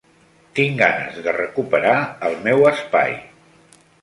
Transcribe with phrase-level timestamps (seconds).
[0.59, 1.93] Tinc ganes de recuperar
[2.31, 3.15] el meu espai.